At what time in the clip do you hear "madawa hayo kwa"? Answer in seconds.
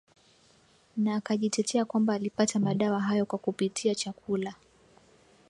2.59-3.39